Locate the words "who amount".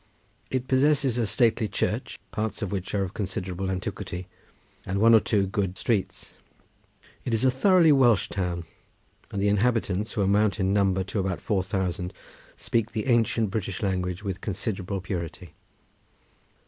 10.13-10.59